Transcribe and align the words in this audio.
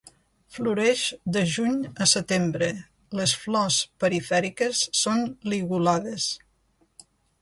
Floreix 0.53 1.01
de 1.35 1.41
juny 1.55 1.75
a 2.05 2.07
setembre, 2.13 2.69
les 3.19 3.35
flors 3.43 3.77
perifèriques 4.05 4.81
són 5.03 5.23
ligulades. 5.55 6.31